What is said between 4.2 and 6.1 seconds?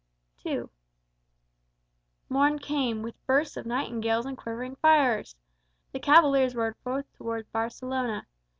and quivering fires. The